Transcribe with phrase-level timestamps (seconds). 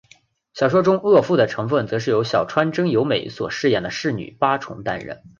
[0.55, 4.99] 小说中的恶妇成份则由小川真由美所饰演的侍女八重承担。